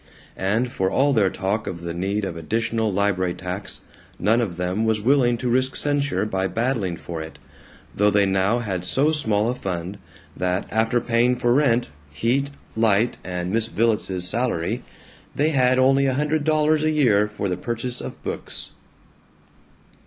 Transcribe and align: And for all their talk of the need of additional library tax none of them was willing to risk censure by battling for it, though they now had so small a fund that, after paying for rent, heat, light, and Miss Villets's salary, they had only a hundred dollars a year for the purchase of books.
And 0.35 0.71
for 0.71 0.89
all 0.89 1.13
their 1.13 1.29
talk 1.29 1.67
of 1.67 1.81
the 1.81 1.93
need 1.93 2.25
of 2.25 2.35
additional 2.35 2.91
library 2.91 3.35
tax 3.35 3.81
none 4.17 4.41
of 4.41 4.57
them 4.57 4.83
was 4.83 4.99
willing 4.99 5.37
to 5.37 5.47
risk 5.47 5.75
censure 5.75 6.25
by 6.25 6.47
battling 6.47 6.97
for 6.97 7.21
it, 7.21 7.37
though 7.95 8.09
they 8.09 8.25
now 8.25 8.57
had 8.57 8.83
so 8.83 9.11
small 9.11 9.47
a 9.47 9.53
fund 9.53 9.99
that, 10.35 10.65
after 10.71 10.99
paying 11.01 11.35
for 11.35 11.53
rent, 11.53 11.89
heat, 12.09 12.49
light, 12.75 13.17
and 13.23 13.51
Miss 13.51 13.67
Villets's 13.67 14.27
salary, 14.27 14.81
they 15.35 15.49
had 15.51 15.77
only 15.77 16.07
a 16.07 16.15
hundred 16.15 16.43
dollars 16.45 16.83
a 16.83 16.89
year 16.89 17.27
for 17.27 17.47
the 17.47 17.55
purchase 17.55 18.01
of 18.01 18.23
books. 18.23 18.71